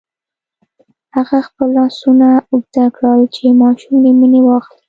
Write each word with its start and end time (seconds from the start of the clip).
هغه 1.15 1.37
خپل 1.47 1.67
لاسونه 1.77 2.27
اوږده 2.51 2.85
کړل 2.95 3.21
چې 3.35 3.45
ماشوم 3.61 3.95
له 4.05 4.09
مينې 4.19 4.41
واخلي. 4.43 4.79